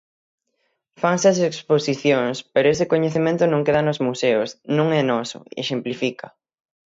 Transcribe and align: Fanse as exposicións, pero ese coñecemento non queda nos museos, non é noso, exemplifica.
Fanse 1.01 1.25
as 1.33 1.39
exposicións, 1.51 2.37
pero 2.53 2.71
ese 2.73 2.89
coñecemento 2.93 3.43
non 3.47 3.65
queda 3.65 3.81
nos 3.87 4.01
museos, 4.07 4.49
non 4.77 4.87
é 4.99 5.01
noso, 5.13 5.39
exemplifica. 5.61 6.27